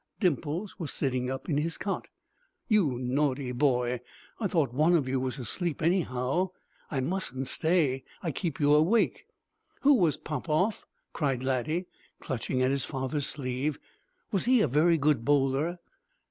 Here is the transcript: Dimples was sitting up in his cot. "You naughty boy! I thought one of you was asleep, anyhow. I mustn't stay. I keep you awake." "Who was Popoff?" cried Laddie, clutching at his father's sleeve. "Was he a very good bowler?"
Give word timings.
Dimples 0.19 0.79
was 0.79 0.91
sitting 0.91 1.29
up 1.29 1.47
in 1.47 1.59
his 1.59 1.77
cot. 1.77 2.07
"You 2.67 2.97
naughty 2.97 3.51
boy! 3.51 4.01
I 4.39 4.47
thought 4.47 4.73
one 4.73 4.95
of 4.95 5.07
you 5.07 5.19
was 5.19 5.37
asleep, 5.37 5.79
anyhow. 5.79 6.49
I 6.89 7.01
mustn't 7.01 7.47
stay. 7.47 8.03
I 8.23 8.31
keep 8.31 8.59
you 8.59 8.73
awake." 8.73 9.27
"Who 9.81 9.93
was 9.93 10.17
Popoff?" 10.17 10.87
cried 11.13 11.43
Laddie, 11.43 11.85
clutching 12.19 12.63
at 12.63 12.71
his 12.71 12.83
father's 12.83 13.27
sleeve. 13.27 13.77
"Was 14.31 14.45
he 14.45 14.61
a 14.61 14.67
very 14.67 14.97
good 14.97 15.23
bowler?" 15.23 15.77